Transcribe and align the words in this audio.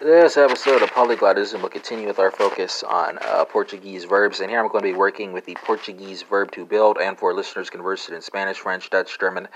This 0.00 0.38
episode 0.38 0.80
of 0.80 0.90
Polyglotism 0.92 1.60
will 1.60 1.68
continue 1.68 2.06
with 2.06 2.18
our 2.18 2.30
focus 2.30 2.82
on 2.82 3.18
uh, 3.20 3.44
Portuguese 3.44 4.04
verbs, 4.04 4.40
and 4.40 4.48
here 4.48 4.58
I'm 4.58 4.68
going 4.68 4.82
to 4.82 4.90
be 4.90 4.96
working 4.96 5.34
with 5.34 5.44
the 5.44 5.58
Portuguese 5.62 6.22
verb 6.22 6.50
to 6.52 6.64
build. 6.64 6.96
And 6.96 7.18
for 7.18 7.34
listeners 7.34 7.68
conversant 7.68 8.16
in 8.16 8.22
Spanish, 8.22 8.56
French, 8.56 8.88
Dutch, 8.88 9.18
German, 9.18 9.46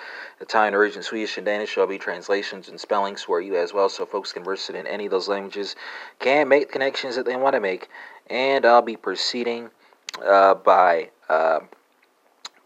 Italian, 0.42 0.74
Norwegian, 0.74 1.02
Swedish, 1.02 1.38
and 1.38 1.46
Danish, 1.46 1.74
there'll 1.74 1.88
be 1.88 1.96
translations 1.96 2.68
and 2.68 2.78
spellings 2.78 3.22
for 3.22 3.40
you 3.40 3.56
as 3.56 3.72
well. 3.72 3.88
So 3.88 4.04
folks 4.04 4.34
conversant 4.34 4.76
in 4.76 4.86
any 4.86 5.06
of 5.06 5.10
those 5.12 5.28
languages 5.28 5.76
can 6.18 6.46
make 6.46 6.70
connections 6.70 7.16
that 7.16 7.24
they 7.24 7.36
want 7.36 7.54
to 7.54 7.60
make. 7.60 7.88
And 8.28 8.66
I'll 8.66 8.82
be 8.82 8.96
proceeding 8.96 9.70
uh, 10.22 10.56
by 10.56 11.08
uh, 11.30 11.60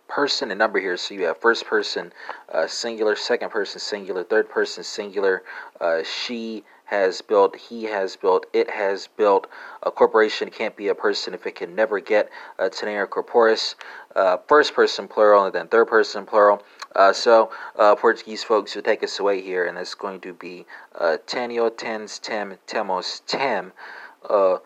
person 0.08 0.50
and 0.50 0.58
number 0.58 0.80
here. 0.80 0.96
So 0.96 1.14
you 1.14 1.24
have 1.24 1.38
first 1.38 1.66
person 1.66 2.12
uh, 2.52 2.66
singular, 2.66 3.14
second 3.14 3.50
person 3.50 3.80
singular, 3.80 4.24
third 4.24 4.48
person 4.48 4.82
singular, 4.82 5.42
uh, 5.80 6.02
she 6.02 6.64
has 6.86 7.20
built, 7.20 7.54
he 7.54 7.84
has 7.84 8.16
built, 8.16 8.46
it 8.54 8.70
has 8.70 9.08
built. 9.08 9.46
A 9.82 9.90
corporation 9.90 10.48
can't 10.48 10.74
be 10.74 10.88
a 10.88 10.94
person 10.94 11.34
if 11.34 11.46
it 11.46 11.54
can 11.54 11.74
never 11.74 12.00
get 12.00 12.30
a 12.58 12.70
tenere 12.70 13.06
corporis. 13.06 13.74
Uh, 14.16 14.38
first 14.48 14.74
person 14.74 15.06
plural 15.06 15.44
and 15.44 15.54
then 15.54 15.68
third 15.68 15.86
person 15.86 16.24
plural. 16.24 16.62
Uh, 16.96 17.12
so 17.12 17.50
uh, 17.78 17.94
Portuguese 17.94 18.42
folks 18.42 18.74
will 18.74 18.82
take 18.82 19.02
us 19.02 19.18
away 19.18 19.42
here, 19.42 19.66
and 19.66 19.76
it's 19.76 19.94
going 19.94 20.18
to 20.20 20.32
be 20.32 20.64
uh, 20.98 21.18
tenho, 21.26 21.70
tens, 21.76 22.18
tem, 22.18 22.56
temos, 22.66 23.20
tem, 23.26 23.70
uh, 24.28 24.56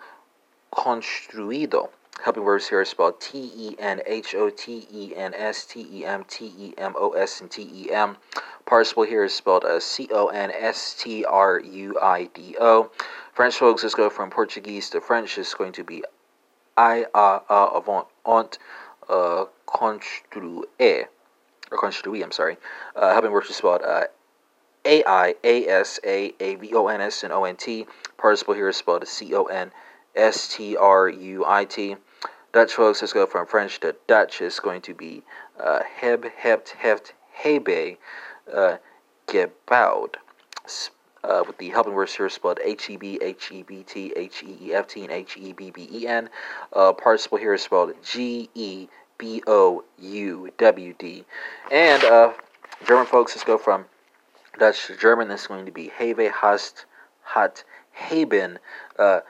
construído. 0.72 1.91
Helping 2.21 2.45
verbs 2.45 2.69
here 2.69 2.79
are 2.80 2.84
spelled 2.84 3.21
T 3.21 3.51
E 3.57 3.75
N 3.80 4.01
H 4.07 4.34
O 4.37 4.48
T 4.48 4.87
E 4.93 5.12
N 5.16 5.34
S 5.34 5.65
T 5.65 5.84
E 5.91 6.05
M 6.05 6.25
T 6.29 6.53
E 6.57 6.75
M 6.79 6.95
O 6.97 7.11
S 7.12 7.41
and 7.41 7.51
T 7.51 7.69
E 7.75 7.91
M. 7.91 8.16
Participle 8.65 9.03
here 9.03 9.25
is 9.25 9.34
spelled 9.34 9.65
uh, 9.65 9.80
C 9.80 10.09
O 10.12 10.29
N 10.29 10.53
S 10.53 10.95
T 11.03 11.25
R 11.25 11.59
U 11.59 11.98
I 12.01 12.30
D 12.33 12.55
O. 12.61 12.93
French 13.33 13.56
folks, 13.56 13.83
let's 13.83 13.97
go 13.97 14.09
from 14.09 14.30
Portuguese 14.30 14.89
to 14.91 15.01
French. 15.01 15.37
It's 15.37 15.55
going 15.55 15.73
to 15.73 15.83
be 15.83 16.05
I 16.77 17.06
A 17.12 17.41
A 17.51 17.67
avant 17.75 18.06
ont 18.25 18.58
uh, 19.08 19.47
or 19.75 21.08
construire. 21.77 22.23
I'm 22.23 22.31
sorry. 22.31 22.56
Uh, 22.95 23.12
helping 23.12 23.33
verbs 23.33 23.51
are 23.51 23.55
spelled 23.55 23.83
uh, 23.83 24.05
A 24.84 25.03
I 25.05 25.34
A 25.42 25.67
S 25.67 25.98
A 26.05 26.33
A 26.39 26.55
V 26.55 26.73
O 26.75 26.86
N 26.86 27.01
S 27.01 27.25
and 27.25 27.33
O 27.33 27.45
N 27.45 27.56
T. 27.56 27.86
Participle 28.17 28.55
here 28.55 28.69
is 28.69 28.77
spelled 28.77 29.08
C 29.08 29.34
O 29.34 29.45
N 29.45 29.73
S 30.14 30.55
T 30.55 30.77
R 30.77 31.08
U 31.08 31.45
I 31.45 31.64
T. 31.64 31.97
Dutch 32.53 32.75
folks, 32.75 33.00
let's 33.00 33.14
go 33.14 33.25
from 33.25 33.47
French 33.47 33.81
to 33.81 33.97
Dutch. 34.06 34.42
It's 34.42 34.61
going 34.61 34.83
to 34.83 34.92
be 34.92 35.22
uh, 35.58 35.81
heb, 35.97 36.27
hebt, 36.36 36.75
heeft, 36.78 37.14
hebe, 37.42 37.97
uh. 38.53 38.77
Uh, 41.25 41.45
with 41.47 41.56
the 41.56 41.70
helping 41.70 41.95
words 41.95 42.14
here 42.14 42.28
spelled 42.28 42.58
H 42.62 42.91
E 42.91 42.97
B 42.97 43.19
H 43.23 43.50
E 43.53 43.62
B 43.62 43.84
T 43.84 44.12
H 44.17 44.42
E 44.42 44.58
E 44.61 44.75
F 44.75 44.86
T 44.89 45.03
and 45.03 45.11
H 45.11 45.36
E 45.39 45.53
B 45.55 45.70
B 45.70 45.89
E 45.91 46.06
N. 46.06 46.28
Uh, 46.75 46.92
participle 46.92 47.39
here 47.39 47.55
is 47.55 47.62
spelled 47.62 47.95
G 48.03 48.50
E 48.55 48.89
B 49.17 49.42
O 49.47 49.84
U 49.98 50.53
W 50.58 50.95
D. 50.98 51.25
And 51.70 52.05
uh, 52.05 52.33
German 52.86 53.06
folks, 53.06 53.34
let's 53.34 53.45
go 53.45 53.56
from 53.56 53.86
Dutch 54.58 54.89
to 54.89 54.97
German. 54.97 55.28
This 55.28 55.42
is 55.42 55.47
going 55.47 55.64
to 55.64 55.73
be 55.73 55.91
Habe, 55.98 56.30
Hast, 56.30 56.84
Hat, 57.23 57.64
Haben, 57.92 58.58
uh, 58.98 59.20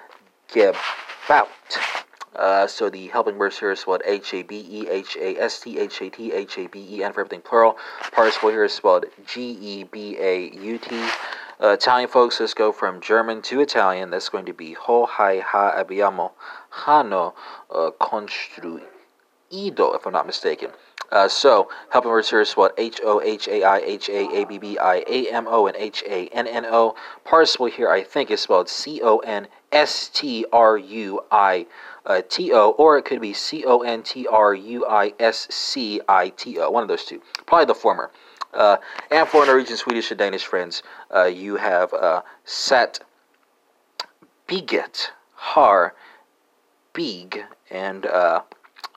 Gebaut. 0.49 1.92
Uh, 2.43 2.67
so 2.67 2.91
the 2.91 3.07
helping 3.07 3.39
verbs 3.39 3.61
here 3.61 3.71
is 3.71 3.79
spelled 3.79 4.03
H 4.05 4.35
A 4.35 4.43
B 4.43 4.67
E 4.69 4.89
H 4.89 5.17
A 5.17 5.41
S 5.41 5.61
T 5.61 5.79
H 5.79 6.03
A 6.03 6.11
T 6.11 6.33
H 6.33 6.59
A 6.59 6.67
B 6.67 6.85
E 6.91 7.05
N 7.05 7.13
for 7.13 7.21
everything 7.21 7.41
plural. 7.41 7.77
Participle 8.11 8.49
here 8.49 8.65
is 8.65 8.73
spelled 8.73 9.05
G 9.25 9.53
E 9.53 9.85
B 9.85 10.19
A 10.19 10.51
U 10.51 10.77
T. 10.77 11.09
Uh, 11.63 11.69
Italian 11.75 12.09
folks, 12.09 12.41
let's 12.41 12.53
go 12.53 12.73
from 12.73 13.01
German 13.01 13.43
to 13.43 13.61
Italian. 13.61 14.11
That's 14.11 14.29
going 14.29 14.47
to 14.47 14.53
be 14.53 14.73
Ho 14.73 15.07
hai 15.07 15.39
ha 15.39 15.71
abbiamo 15.77 16.33
hanno 16.85 17.35
uh, 17.71 17.91
construido, 18.01 18.83
if 19.95 20.05
I'm 20.05 20.13
not 20.13 20.27
mistaken. 20.27 20.71
Uh, 21.13 21.29
so, 21.29 21.69
helping 21.91 22.11
words 22.11 22.31
here 22.31 22.41
is 22.41 22.49
spelled 22.49 22.73
H 22.79 22.99
O 23.05 23.21
H 23.21 23.47
A 23.47 23.63
I 23.63 23.79
H 23.81 24.09
A 24.09 24.35
A 24.35 24.45
B 24.47 24.57
B 24.57 24.79
I 24.79 25.05
A 25.07 25.31
M 25.31 25.47
O 25.47 25.67
and 25.67 25.77
H 25.77 26.03
A 26.09 26.27
N 26.29 26.47
N 26.47 26.65
O. 26.65 26.97
Participle 27.23 27.67
here, 27.67 27.91
I 27.91 28.03
think, 28.03 28.31
is 28.31 28.41
spelled 28.41 28.71
C 28.71 29.01
O 29.03 29.19
N 29.19 29.47
S 29.71 30.09
T 30.09 30.47
R 30.51 30.79
U 30.79 31.21
I 31.31 31.67
T 32.31 32.53
O, 32.55 32.71
or 32.71 32.97
it 32.97 33.05
could 33.05 33.21
be 33.21 33.35
C 33.35 33.63
O 33.67 33.81
N 33.81 34.03
T 34.03 34.27
R 34.27 34.55
U 34.55 34.87
I 34.87 35.13
S 35.21 35.47
C 35.51 36.01
I 36.09 36.31
T 36.31 36.59
O. 36.59 36.71
One 36.71 36.83
of 36.83 36.89
those 36.89 37.05
two. 37.05 37.21
Probably 37.45 37.67
the 37.67 37.75
former. 37.75 38.11
Uh, 38.55 38.79
and 39.11 39.29
for 39.29 39.45
Norwegian, 39.45 39.77
Swedish, 39.77 40.11
and 40.11 40.19
Danish 40.19 40.45
friends, 40.45 40.83
uh, 41.15 41.25
you 41.25 41.57
have 41.57 41.93
uh, 41.95 42.23
Set, 42.45 43.01
Biget, 44.47 45.11
Har, 45.35 45.95
Big, 46.93 47.45
and 47.71 48.05
uh, 48.07 48.43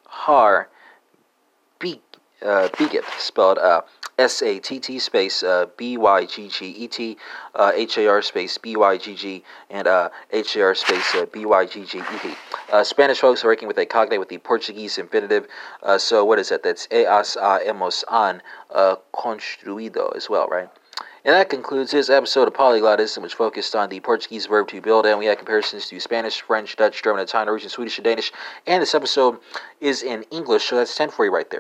Har, 0.06 0.70
Big, 1.80 2.00
uh, 2.42 2.70
spelled 3.18 3.58
uh, 3.58 3.82
S 4.18 4.42
A 4.42 4.60
T 4.60 4.80
T 4.80 4.98
space 5.00 5.44
uh, 5.44 5.66
B 5.76 5.98
Y 5.98 6.26
G 6.26 6.48
G 6.48 6.68
E 6.68 6.88
T 6.88 7.18
uh, 7.54 7.72
H 7.76 7.98
A 7.98 8.08
R 8.08 8.22
space 8.22 8.58
B 8.58 8.76
Y 8.78 8.98
G 8.98 9.14
G 9.14 9.44
and 9.70 9.88
uh, 9.88 10.10
H 10.32 10.56
A 10.56 10.62
R 10.64 10.76
space 10.76 11.16
uh, 11.16 11.26
B 11.26 11.46
Y 11.46 11.66
G 11.66 11.84
G 11.84 12.00
E 12.00 12.20
T. 12.22 12.34
Uh, 12.72 12.84
Spanish 12.84 13.20
folks 13.20 13.44
are 13.44 13.48
working 13.48 13.68
with 13.68 13.78
a 13.78 13.86
cognate 13.86 14.20
with 14.20 14.30
the 14.30 14.38
Portuguese 14.38 14.98
infinitive. 14.98 15.48
Uh, 15.84 15.98
so 15.98 16.24
what 16.24 16.40
is 16.40 16.50
that? 16.50 16.64
That's 16.64 16.88
eas 16.92 17.36
a 17.36 17.60
hemos 17.66 18.06
han 18.08 18.42
uh, 18.74 18.96
construido 19.12 20.16
as 20.16 20.30
well, 20.30 20.48
right? 20.48 20.70
And 21.26 21.34
that 21.34 21.50
concludes 21.50 21.90
this 21.90 22.12
episode 22.12 22.48
of 22.48 22.54
Polyglotism, 22.54 23.24
which 23.24 23.34
focused 23.34 23.76
on 23.76 23.90
the 23.90 24.00
Portuguese 24.00 24.46
verb 24.46 24.68
to 24.68 24.80
build, 24.80 25.08
and 25.08 25.18
we 25.18 25.26
had 25.26 25.40
comparisons 25.40 25.88
to 25.90 26.00
Spanish, 26.00 26.40
French, 26.40 26.76
Dutch, 26.76 27.02
German, 27.02 27.24
Italian, 27.24 27.48
Norwegian, 27.48 27.72
Swedish, 27.72 27.98
and 27.98 28.06
Danish. 28.06 28.32
And 28.68 28.80
this 28.80 28.94
episode 28.94 29.40
is 29.82 30.04
in 30.04 30.22
English, 30.30 30.66
so 30.66 30.76
that's 30.76 30.96
10 30.96 31.10
for 31.10 31.26
you 31.26 31.34
right 31.34 31.50
there. 31.50 31.54